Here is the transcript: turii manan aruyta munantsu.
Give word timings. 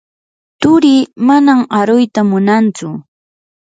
turii 0.61 1.01
manan 1.27 1.59
aruyta 1.79 2.21
munantsu. 2.29 2.87